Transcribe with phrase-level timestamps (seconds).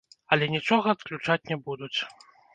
[0.35, 1.95] Але нічога адключаць не будуць!